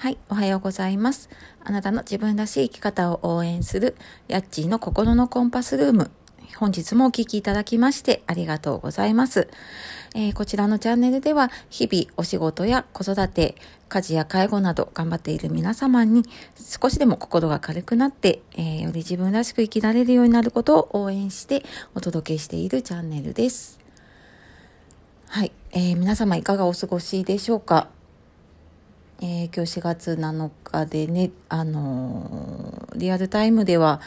[0.00, 1.28] はい、おはようございます。
[1.62, 3.96] あなたの自分らしい生き方を応援する、
[4.28, 6.10] ヤッチーの心のコンパスルーム。
[6.56, 9.48] 本日もお聴きいただきましてありがとうございます、
[10.14, 13.56] えー、こちらのチャンネルでは、日々お仕事や子育て、
[13.90, 16.22] 家事や介護など頑張っている皆様に
[16.56, 21.62] 少しでも心が軽くなって、えー、より自分らしく生きられるようになることを応援して
[21.94, 23.78] お届けしているチャンネルです。
[25.26, 27.90] はい、えー、皆様いかがお過ごしでしょうか？
[29.22, 34.00] えー、今日4月7日でね、あのー、リアルタイムでは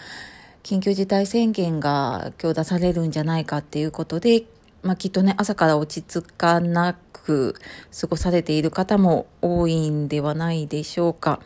[0.64, 4.46] 緊急事態宣言が今日出されるんじゃないかっていうことで、
[4.82, 7.54] まあ、きっとね、朝から落ち着かなく
[8.00, 11.42] 過ごされている方も多いんではないでしょうか。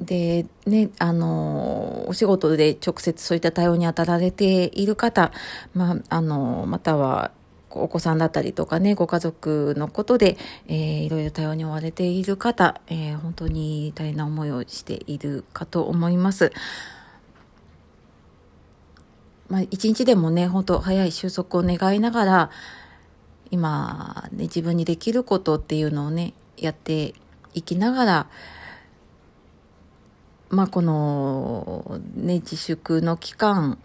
[0.00, 5.32] で、ね、あの、お仕事で直接そういった対応に当たられている方、
[5.74, 7.30] まあ、あの、または
[7.76, 10.36] お子さんだったりとかね、ご家族のことで、
[10.68, 16.52] えー、いろいろ対応に追われている方、えー、本当に大変な思いをしているかと思います。
[19.48, 22.50] まあ、一日でもね、本当早い収束を願いながら、
[23.50, 27.14] 今、ね、自分にできることっていうのをね、やって
[27.52, 28.26] いきながら、
[30.48, 33.78] まあ、この、ね、自粛の期間、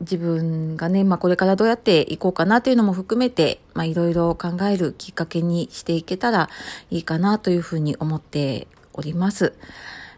[0.00, 6.50] 自分がね、まあ、これからどうやっていこうかなというのも含めて、まあ、いろいろ考えるきっかけにしていけたら
[6.90, 9.54] いいかなというふうに思っております。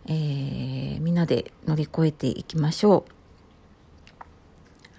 [0.07, 3.13] えー、みんなで乗り越えていきましょう。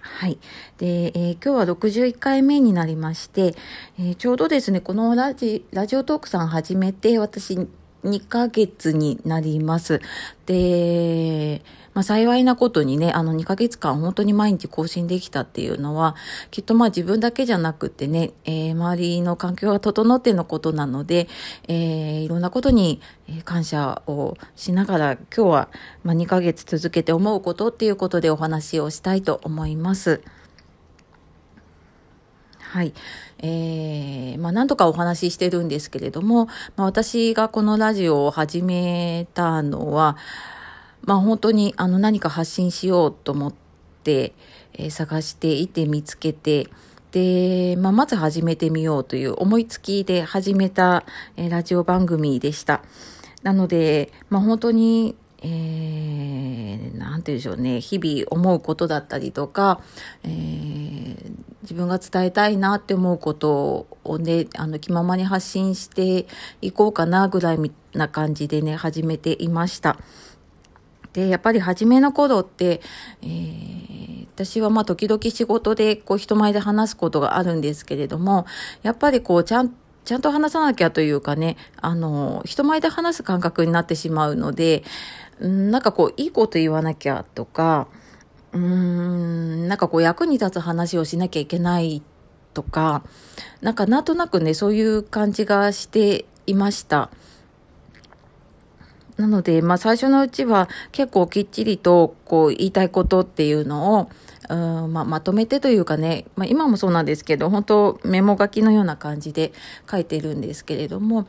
[0.00, 0.38] はい。
[0.78, 3.54] で、えー、今日は61回目になりまして、
[3.98, 7.68] えー、ちょうどですね、このラジラジオトークさん始めて、私
[8.04, 10.00] 2ヶ月になります。
[10.46, 11.62] で、
[11.92, 16.14] まあ、幸いなことにね、あの2ヶ月間本当に毎日更新できたっていうのは、
[16.50, 21.28] きっとまあ自分だけじゃなくてね、えー、周りの環境が整ってのことなので、
[21.68, 23.00] えー、いろんなことに
[23.44, 25.68] 感謝をしながら、今日は
[26.04, 30.22] ま2ヶ月続けて思うことっていうことでお話をしたいと思います。
[32.70, 32.92] はい。
[33.38, 40.16] えー、まあ、何とかお話ししてるんですけれども、まあ、私がこのラジオを始めたのは、
[41.02, 43.54] まあ、本当にあの何か発信しようと思っ
[44.04, 44.34] て、
[44.74, 46.68] えー、探していて見つけて、
[47.10, 51.02] で、まあ、まず始めてみようという思いつきで始めた、
[51.36, 52.82] えー、ラジオ番組でした。
[53.42, 59.80] なので、まあ、本当にえー、なんて言うんでしょうね、日々思うことだったりとか、
[60.22, 66.26] えー、自分が伝えたいなって思うことをね、あの、気ままに発信して
[66.60, 69.98] いこうかなぐらいな感じでね、始めていました。
[71.12, 72.80] で、やっぱり初めの頃って、
[73.22, 78.46] えー、私はまあ時々仕事でこう人前で話すことがあるんですけれども、
[78.82, 79.74] やっぱりこうちゃん
[80.04, 84.82] ちゃんと話さなきゃというかね、あの、人前で話す感覚になってしまうので、
[85.40, 87.88] なんかこう、いいこと言わなきゃとか、
[88.52, 92.02] うーん、なんかこう、役に立つ話をしなきゃいけない
[92.52, 93.02] とか、
[93.62, 97.10] なんかなんとなくね、そういう感じがしていました。
[99.16, 104.10] なので、まあ最初のうちは結構きっちりとこう言いたいことっていうのを、
[104.48, 104.54] う
[104.86, 109.52] んまあ、まとめてというかね、まあ、今もそうなんですけど、本当メモ書きのような感じで
[109.90, 111.26] 書いてるんですけれども、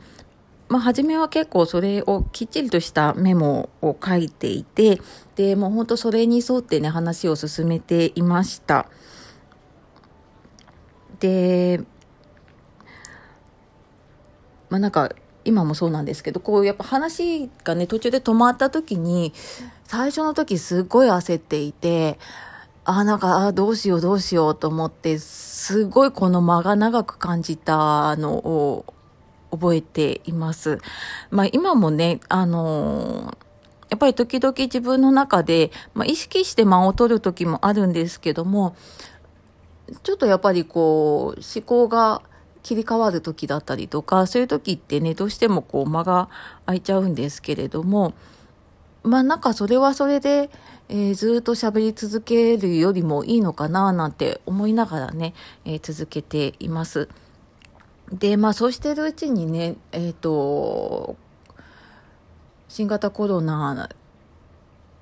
[0.72, 5.02] まあ、初めは結構それをきっちりとしたメモを書いていて、
[5.36, 8.86] で、もう本当それに沿ってね、話を進めていました。
[11.20, 11.82] で、
[14.70, 15.10] まあなんか、
[15.44, 19.34] 今もそうなんですけど、こうやっぱ話がね、途中で止まった時に、
[19.84, 22.18] 最初の時すっごい焦っていて、
[22.86, 28.86] あ、なんか、あどうしようどうしようと思って、すごいこの間が長く感じたのを
[29.52, 30.78] 覚えています。
[31.30, 33.36] まあ今もね、あのー、
[33.90, 38.74] やっぱり時々自分の中で、まあ、意識して間を取る時もあるんですけども、
[40.02, 42.22] ちょっとやっぱりこう、思考が
[42.62, 46.30] 切り替わる時だったりとか、そういう時ってね、どうしてもこう間が
[46.64, 48.14] 空いちゃうんですけれども、
[49.02, 50.48] まあなんかそれはそれで、
[50.88, 55.34] えー、ずっと喋り続けるよりもいいのかななんて思いながらね、
[55.64, 57.08] えー、続けています。
[58.12, 61.16] で、まあそうしてるうちにね、えっ、ー、と、
[62.68, 63.88] 新型コロナ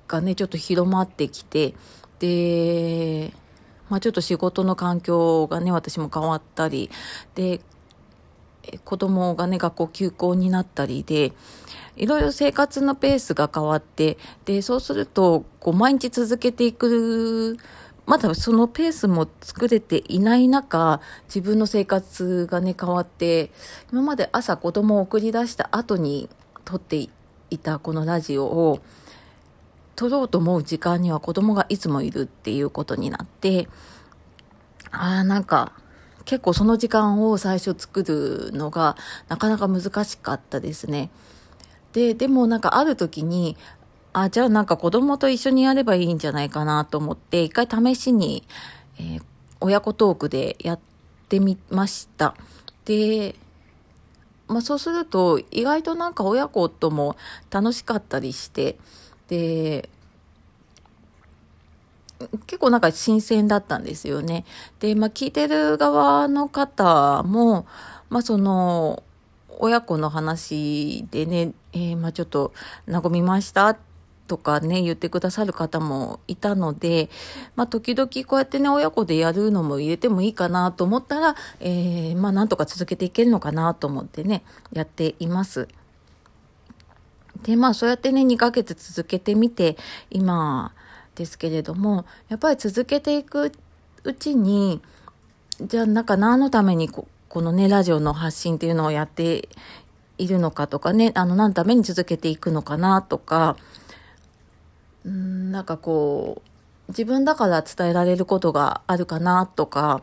[0.07, 1.73] がね、ちょっと広まってきて、
[2.19, 3.33] で、
[3.89, 6.89] まあちょっと仕事の環境がね、私も変わったり、
[7.35, 7.59] で、
[8.85, 11.33] 子供がね、学校休校になったりで、
[11.97, 17.57] いろいろ生活のペースが変わって、で、そうすると、こう、毎日続けていく
[18.05, 23.51] まだそのペースも作れていない中、自分の生活がね、変わって、
[23.91, 26.29] 今まで朝子供を送り出した後に
[26.65, 26.97] 撮って
[27.49, 28.79] いたこのラジオを、
[29.95, 33.69] 撮ろうと思う時間には子供がいつもいるっていうことになって、
[34.91, 35.73] ああ、なんか、
[36.25, 38.95] 結構その時間を最初作るのが
[39.27, 41.11] なかなか難しかったですね。
[41.93, 43.57] で、でもなんかある時に、
[44.13, 48.43] あ、じゃあなんか子供と一緒にやればいいんじゃないかなと思って、一回試しに、
[48.99, 49.23] えー、
[49.61, 50.79] 親子トークでやっ
[51.29, 52.35] てみました。
[52.85, 53.35] で、
[54.47, 57.15] まあそうすると意外となんか親子とも
[57.49, 58.77] 楽しかったりして、
[59.29, 59.89] で、
[62.47, 64.45] 結構なんか新鮮だったんですよね。
[64.79, 67.65] で、まあ聞いてる側の方も、
[68.09, 69.03] まあその、
[69.59, 72.51] 親子の話でね、えー、まあちょっと
[72.87, 73.77] 和みました
[74.31, 77.09] とかね、言ってくださる方もいたので、
[77.57, 85.67] まあ時々こうやってね、親子でやるのも入れてもいいかなと思ったら、えー、まあなんとか続けていけるのかなと思ってね、やっています。
[87.43, 89.75] で、まあそうやってね、2ヶ月続けてみて、
[90.09, 90.73] 今
[91.15, 93.51] ですけれども、やっぱり続けていく
[94.05, 94.81] うちに、
[95.59, 99.49] じゃあなんか何のためにここのね、ラジオの発信っていうのをやって
[100.21, 103.57] いるのかとかね、あの、何のために続けていくのかなとか、
[105.05, 110.01] うん、なんかこう、自分だから伝えられることがあるかなとか、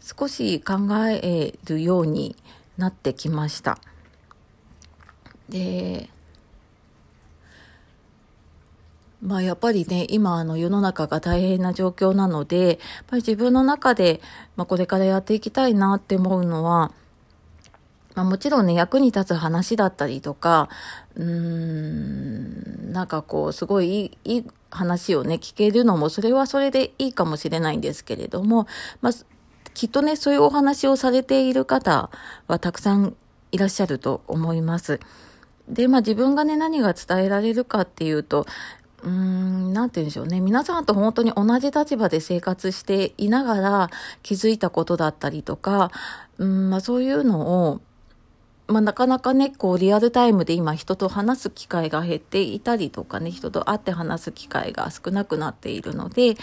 [0.00, 0.74] 少し考
[1.08, 2.36] えるように
[2.76, 3.78] なってきました。
[5.48, 6.08] で、
[9.22, 14.20] まあやっぱりね、今あの世の中が大変な状況なので、やっぱり自分の中で、
[14.56, 16.90] まあ、これからやっていきたいなって思うのは、
[18.14, 20.68] まあ、もちろんね、役に立つ話だったりとか、
[21.14, 22.21] うーん、
[22.92, 28.66] なんかこう、すごいいい話をね、聞けるのも、それはそれでいいかもしれないんですけれども、
[29.00, 29.12] まあ、
[29.74, 32.10] きっとね、そういうお話をされている方
[32.46, 33.16] はたくさん
[33.52, 35.00] いらっしゃると思います。
[35.68, 38.46] で、まあ自分がね、何が伝えられるかっていうと、
[39.02, 40.40] うーん、なんて言うんでしょうね。
[40.40, 43.90] 皆さんと本当に同じ立場で生活していながら
[44.22, 45.90] 気づいたことだったりとか、
[46.38, 47.80] うん、まあそういうのを、
[48.68, 56.36] まあなかなかね、こうリアルタイムで今人と話す機会が減っていたりとかね、人と会って話す機会が少なくなっているので、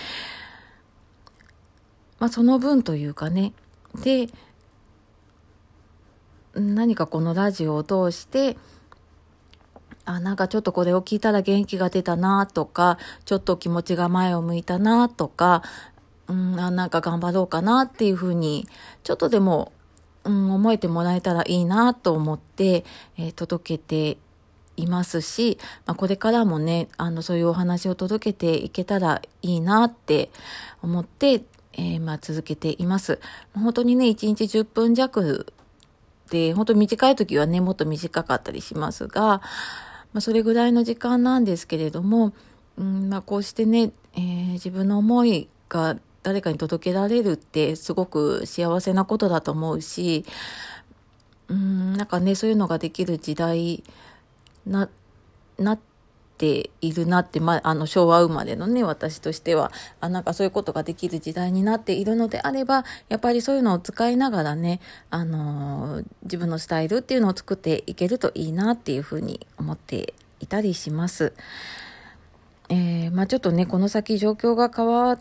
[2.19, 3.53] まあその分というかね、
[4.03, 4.27] で、
[6.53, 8.57] 何かこのラジオを通して、
[10.05, 15.63] あ、なんかちょっとこれを聞いたら元気が出たなとか、ちょっと気持ちが前を向いたなとか、
[16.27, 18.67] うん、あなんか頑張ろうかなっていうふうに、
[19.03, 19.71] ちょっとでも、
[20.23, 22.83] うん、思えてもらえたらいいなと思って、
[23.17, 24.17] えー、届けて
[24.77, 30.29] いますし、まあ、これからもね、あの、そういうお話を届けていけたらいいなって
[30.81, 31.43] 思って、
[31.73, 33.19] えー、まあ、続けています。
[33.53, 35.45] 本当にね、1日10分弱
[36.29, 39.41] で、本当短い時はね、もっと短かったりしますが、
[40.13, 42.33] まあ、それぐらいの時間なんですけれども、
[42.77, 50.25] うんまあ、こうしてね、えー、自分の思いが誰かに届けられるってすごく幸せなことだと思うし、
[51.47, 53.83] うん、なんかね、そういうのができる時代
[54.65, 54.89] な、
[55.57, 55.79] なっ
[56.37, 64.79] ているなって、まあ、の、昭和生まれのね、私としては、あ、なんかそういうことができる時代になっているのであれば、やっぱりそういうのを使いながらね、
[65.09, 71.33] あの、自分のスタイルっていうのを作っていけるといいなっていうふうに思っていたりします。
[72.69, 75.19] えー、まあちょっとね、この先状況が変わ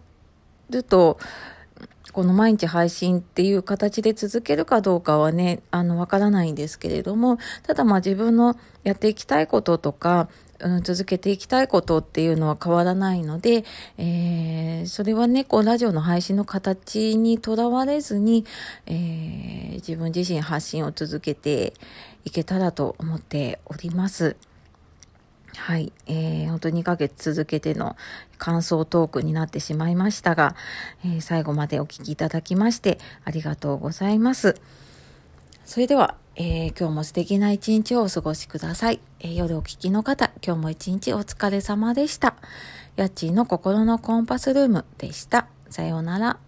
[0.71, 1.19] ると、
[2.13, 10.29] この毎日配信っていう形で続けるかどうかはね、あの、わからないんですけれども、ただまあ自分のやっていきたいこととか、
[10.61, 13.65] うん、続けていきたいことっていうのは変わらないので、
[13.99, 18.45] えー、それはね、こう、ラジオの配信の形にとらわれずに、
[18.87, 21.75] えー、自分自身発信を続けて
[22.25, 24.37] いけたらと思っております。
[25.59, 25.93] はい。
[26.07, 27.97] えー、本当2ヶ月続けての
[28.39, 30.55] 感想トークになってしまいましたが、
[31.05, 34.61] えー、最後までお聴きいただきましてありがとうございます。
[35.65, 39.01] それでは、えー、今日も素敵な一日をお過ごしください。
[39.21, 42.37] えー、夜お聞きの方、今日も一日お疲れ様でした。
[42.97, 45.49] 家賃の心のコンパスルームでした。
[45.69, 46.48] さようなら。